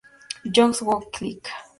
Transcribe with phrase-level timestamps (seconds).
[0.51, 1.47] John's Wood Clique.